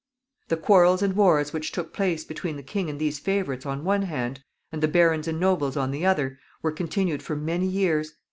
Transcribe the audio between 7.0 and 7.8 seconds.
for many